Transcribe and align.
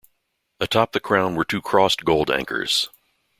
Atop 0.59 0.93
the 0.93 0.99
crown 0.99 1.35
were 1.35 1.45
two 1.45 1.61
crossed 1.61 2.03
gold 2.05 2.31
anchors. 2.31 2.89